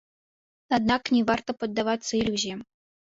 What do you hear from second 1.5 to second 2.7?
паддавацца ілюзіям.